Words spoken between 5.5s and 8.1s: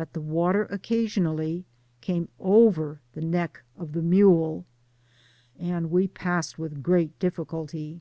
and we passed with great difficulty.